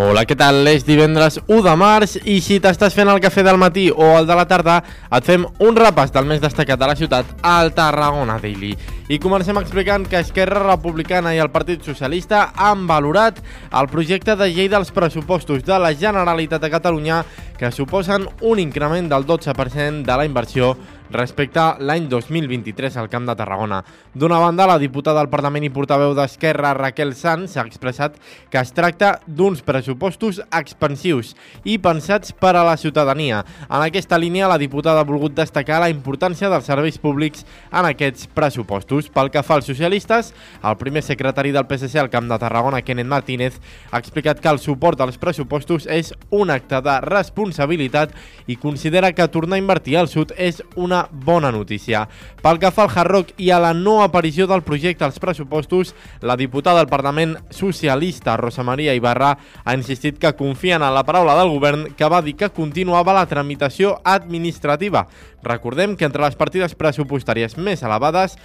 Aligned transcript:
Hola, 0.00 0.22
què 0.24 0.32
tal? 0.32 0.62
És 0.70 0.86
divendres 0.86 1.34
1 1.42 1.58
de 1.66 1.72
març 1.76 2.14
i 2.24 2.38
si 2.40 2.56
t'estàs 2.62 2.94
fent 2.96 3.10
el 3.12 3.18
cafè 3.20 3.42
del 3.44 3.58
matí 3.60 3.90
o 3.92 4.06
el 4.16 4.28
de 4.30 4.38
la 4.38 4.46
tarda, 4.48 4.78
et 5.12 5.26
fem 5.28 5.44
un 5.66 5.76
repàs 5.76 6.14
del 6.14 6.24
més 6.30 6.40
destacat 6.40 6.80
de 6.80 6.88
la 6.88 6.96
ciutat 6.96 7.34
al 7.44 7.74
Tarragona 7.76 8.38
Daily. 8.40 8.72
I 9.10 9.16
comencem 9.18 9.58
explicant 9.58 10.04
que 10.06 10.20
Esquerra 10.22 10.60
Republicana 10.62 11.32
i 11.34 11.40
el 11.42 11.48
Partit 11.50 11.82
Socialista 11.82 12.44
han 12.54 12.84
valorat 12.86 13.40
el 13.74 13.88
projecte 13.90 14.36
de 14.38 14.46
llei 14.52 14.70
dels 14.70 14.92
pressupostos 14.94 15.64
de 15.66 15.78
la 15.82 15.90
Generalitat 15.98 16.62
de 16.62 16.70
Catalunya 16.70 17.24
que 17.58 17.72
suposen 17.74 18.28
un 18.40 18.62
increment 18.62 19.10
del 19.10 19.26
12% 19.26 20.06
de 20.06 20.14
la 20.16 20.28
inversió 20.30 20.76
respecte 21.10 21.62
l'any 21.82 22.06
2023 22.08 22.96
al 22.96 23.08
Camp 23.10 23.26
de 23.26 23.34
Tarragona. 23.36 23.80
D'una 24.14 24.38
banda, 24.38 24.66
la 24.66 24.78
diputada 24.78 25.20
del 25.20 25.30
Parlament 25.30 25.66
i 25.66 25.72
portaveu 25.74 26.14
d'Esquerra, 26.14 26.72
Raquel 26.78 27.14
Sanz, 27.18 27.56
ha 27.56 27.64
expressat 27.66 28.16
que 28.50 28.60
es 28.60 28.72
tracta 28.76 29.16
d'uns 29.26 29.62
pressupostos 29.66 30.40
expansius 30.56 31.34
i 31.64 31.78
pensats 31.82 32.32
per 32.32 32.54
a 32.56 32.64
la 32.66 32.76
ciutadania. 32.80 33.42
En 33.68 33.82
aquesta 33.82 34.18
línia, 34.18 34.48
la 34.50 34.58
diputada 34.60 35.02
ha 35.02 35.08
volgut 35.08 35.34
destacar 35.36 35.80
la 35.82 35.90
importància 35.90 36.50
dels 36.50 36.68
serveis 36.70 36.98
públics 36.98 37.44
en 37.70 37.90
aquests 37.90 38.30
pressupostos. 38.34 38.99
Pel 39.08 39.30
que 39.32 39.42
fa 39.46 39.56
als 39.56 39.70
socialistes, 39.70 40.34
el 40.60 40.76
primer 40.76 41.00
secretari 41.06 41.54
del 41.54 41.64
PSC 41.64 41.96
al 42.02 42.10
Camp 42.12 42.28
de 42.28 42.38
Tarragona, 42.38 42.82
Kenneth 42.82 43.08
Martínez, 43.08 43.60
ha 43.90 43.98
explicat 43.98 44.40
que 44.40 44.50
el 44.52 44.60
suport 44.60 45.00
als 45.00 45.16
pressupostos 45.16 45.86
és 45.88 46.12
un 46.28 46.50
acte 46.52 46.82
de 46.84 46.98
responsabilitat 47.06 48.12
i 48.46 48.58
considera 48.60 49.12
que 49.14 49.28
tornar 49.28 49.56
a 49.56 49.62
invertir 49.62 49.96
al 49.96 50.10
sud 50.12 50.34
és 50.36 50.60
una 50.76 51.06
bona 51.10 51.52
notícia. 51.54 52.06
Pel 52.42 52.60
que 52.60 52.72
fa 52.74 52.84
al 52.84 52.92
Hard 52.94 53.10
Rock 53.10 53.32
i 53.38 53.50
a 53.50 53.60
la 53.62 53.72
no 53.72 54.02
aparició 54.02 54.46
del 54.50 54.66
projecte 54.66 55.04
als 55.04 55.20
pressupostos, 55.22 55.94
la 56.20 56.36
diputada 56.36 56.82
del 56.82 56.92
Parlament 56.92 57.36
socialista 57.50 58.36
Rosa 58.36 58.62
Maria 58.66 58.94
Ibarra 58.94 59.36
ha 59.64 59.74
insistit 59.74 60.18
que 60.18 60.34
confien 60.36 60.82
en 60.82 60.94
la 60.94 61.04
paraula 61.04 61.36
del 61.38 61.50
govern 61.52 61.88
que 61.96 62.08
va 62.08 62.22
dir 62.22 62.36
que 62.36 62.50
continuava 62.50 63.14
la 63.16 63.26
tramitació 63.30 64.00
administrativa. 64.04 65.06
Recordem 65.42 65.96
que 65.96 66.04
entre 66.04 66.22
les 66.24 66.36
partides 66.36 66.74
pressupostàries 66.76 67.56
més 67.56 67.84
elevades 67.86 68.36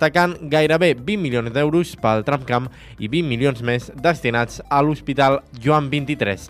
destaquen 0.00 0.48
gairebé 0.48 0.94
20 0.96 1.20
milions 1.20 1.52
d'euros 1.52 1.92
pel 2.00 2.22
tramcamp 2.24 2.70
i 2.96 3.08
20 3.12 3.28
milions 3.28 3.60
més 3.60 3.90
destinats 4.00 4.62
a 4.72 4.80
l'Hospital 4.80 5.42
Joan 5.60 5.90
23. 5.92 6.48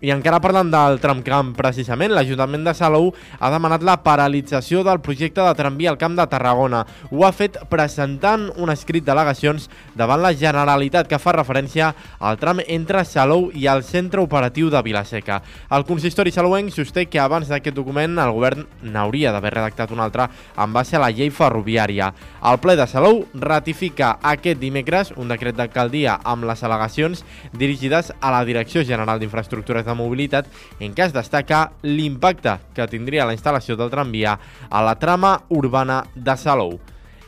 I 0.00 0.08
encara 0.14 0.38
parlant 0.40 0.70
del 0.72 0.96
tramcamp, 0.96 1.50
precisament, 1.58 2.14
l'Ajuntament 2.16 2.62
de 2.64 2.72
Salou 2.72 3.10
ha 3.36 3.50
demanat 3.52 3.82
la 3.84 3.98
paralització 4.00 4.80
del 4.80 5.02
projecte 5.04 5.44
de 5.44 5.52
tramvia 5.58 5.90
al 5.92 5.98
Camp 6.00 6.14
de 6.16 6.24
Tarragona. 6.24 6.86
Ho 7.12 7.26
ha 7.26 7.32
fet 7.36 7.58
presentant 7.68 8.46
un 8.56 8.72
escrit 8.72 9.04
d'al·legacions 9.04 9.66
davant 10.00 10.22
la 10.24 10.30
Generalitat 10.32 11.10
que 11.10 11.18
fa 11.20 11.34
referència 11.36 11.90
al 12.16 12.38
tram 12.40 12.62
entre 12.64 13.02
Salou 13.04 13.50
i 13.52 13.66
el 13.68 13.84
centre 13.84 14.24
operatiu 14.24 14.70
de 14.72 14.80
Vilaseca. 14.86 15.42
El 15.68 15.84
consistori 15.84 16.32
salouenc 16.32 16.72
sosté 16.72 17.04
que 17.04 17.20
abans 17.20 17.52
d'aquest 17.52 17.76
document 17.76 18.16
el 18.24 18.32
govern 18.32 18.64
n'hauria 18.80 19.34
d'haver 19.36 19.52
redactat 19.58 19.92
un 19.92 20.00
altre 20.00 20.30
en 20.56 20.72
base 20.72 20.96
a 20.96 21.04
la 21.04 21.12
llei 21.12 21.28
ferroviària. 21.28 22.08
El 22.40 22.56
ple 22.64 22.78
de 22.80 22.88
Salou 22.88 23.26
ratifica 23.36 24.14
aquest 24.32 24.64
dimecres 24.64 25.12
un 25.20 25.28
decret 25.28 25.60
d'alcaldia 25.60 26.16
amb 26.24 26.48
les 26.48 26.64
al·legacions 26.64 27.20
dirigides 27.52 28.14
a 28.16 28.32
la 28.32 28.46
Direcció 28.48 28.80
General 28.80 29.20
d'Infraestructures 29.20 29.89
mobilitat 29.98 30.48
en 30.80 30.94
què 30.94 31.06
es 31.08 31.16
destaca 31.16 31.70
l'impacte 31.82 32.56
que 32.76 32.88
tindria 32.90 33.26
la 33.28 33.36
instal·lació 33.36 33.76
del 33.78 33.92
tramvia 33.92 34.36
a 34.68 34.82
la 34.84 34.96
trama 35.00 35.36
urbana 35.48 36.02
de 36.14 36.36
Salou. 36.36 36.78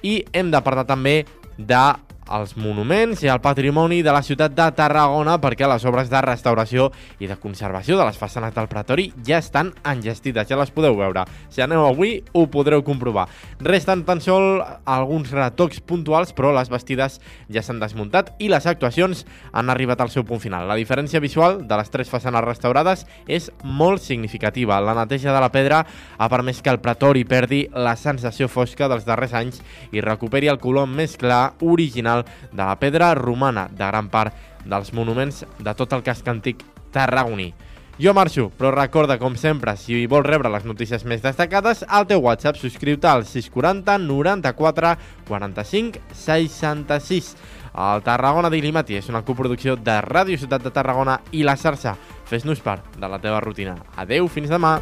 I 0.02 0.22
hem 0.32 0.50
de 0.50 0.60
parlar 0.62 0.86
també 0.88 1.22
de 1.58 1.84
els 2.30 2.54
monuments 2.56 3.22
i 3.24 3.28
el 3.30 3.40
patrimoni 3.42 4.00
de 4.02 4.12
la 4.14 4.22
ciutat 4.22 4.54
de 4.54 4.66
Tarragona 4.76 5.38
perquè 5.42 5.66
les 5.68 5.84
obres 5.88 6.10
de 6.10 6.20
restauració 6.22 6.90
i 7.20 7.28
de 7.30 7.36
conservació 7.40 7.98
de 7.98 8.06
les 8.06 8.18
façanes 8.18 8.54
del 8.54 8.68
Pretori 8.70 9.08
ja 9.26 9.40
estan 9.42 9.72
engestides, 9.88 10.48
ja 10.48 10.58
les 10.58 10.70
podeu 10.70 10.96
veure. 10.98 11.24
Si 11.50 11.62
aneu 11.62 11.84
avui 11.86 12.20
ho 12.32 12.46
podreu 12.52 12.84
comprovar. 12.86 13.26
Resten 13.60 14.04
tan 14.06 14.22
sol 14.22 14.62
alguns 14.84 15.32
retocs 15.34 15.80
puntuals, 15.80 16.32
però 16.32 16.52
les 16.54 16.70
vestides 16.70 17.18
ja 17.52 17.62
s'han 17.62 17.82
desmuntat 17.82 18.32
i 18.38 18.50
les 18.52 18.66
actuacions 18.70 19.24
han 19.52 19.70
arribat 19.72 20.00
al 20.00 20.12
seu 20.14 20.24
punt 20.24 20.40
final. 20.42 20.68
La 20.68 20.78
diferència 20.78 21.20
visual 21.20 21.62
de 21.68 21.80
les 21.80 21.90
tres 21.90 22.10
façanes 22.12 22.44
restaurades 22.44 23.06
és 23.26 23.50
molt 23.64 24.02
significativa. 24.02 24.80
La 24.80 24.96
neteja 24.96 25.34
de 25.34 25.42
la 25.42 25.52
pedra 25.52 25.82
ha 26.18 26.30
permès 26.32 26.62
que 26.62 26.70
el 26.70 26.80
Pretori 26.82 27.24
perdi 27.28 27.64
la 27.74 27.96
sensació 27.96 28.48
fosca 28.48 28.88
dels 28.88 29.06
darrers 29.08 29.34
anys 29.34 29.62
i 29.92 30.02
recuperi 30.04 30.50
el 30.52 30.60
color 30.62 30.88
més 30.90 31.16
clar 31.20 31.54
original 31.60 32.11
de 32.20 32.62
la 32.62 32.78
pedra 32.80 33.14
romana 33.18 33.68
de 33.70 33.82
gran 33.82 34.08
part 34.12 34.36
dels 34.64 34.92
monuments 34.94 35.44
de 35.58 35.74
tot 35.74 35.92
el 35.96 36.04
casc 36.06 36.28
antic 36.28 36.62
tarragoní. 36.92 37.52
Jo 38.00 38.14
marxo, 38.16 38.48
però 38.56 38.70
recorda, 38.72 39.18
com 39.20 39.34
sempre, 39.36 39.74
si 39.76 40.06
vols 40.08 40.26
rebre 40.26 40.50
les 40.50 40.64
notícies 40.64 41.04
més 41.04 41.20
destacades, 41.22 41.84
al 41.88 42.08
teu 42.08 42.22
WhatsApp 42.24 42.56
subscriu-te 42.58 43.08
al 43.08 43.26
640 43.28 43.98
94 44.06 44.94
45 45.28 46.00
66. 46.24 47.34
El 47.72 48.02
Tarragona 48.04 48.50
Daily 48.52 48.72
Matí 48.72 48.98
és 48.98 49.08
una 49.12 49.22
coproducció 49.24 49.76
de 49.76 50.00
Ràdio 50.04 50.40
Ciutat 50.40 50.64
de 50.64 50.72
Tarragona 50.74 51.20
i 51.32 51.44
la 51.44 51.56
xarxa. 51.56 51.96
Fes-nos 52.28 52.60
part 52.64 52.96
de 52.98 53.08
la 53.08 53.20
teva 53.20 53.40
rutina. 53.44 53.78
Adeu, 53.96 54.28
fins 54.28 54.52
demà! 54.52 54.78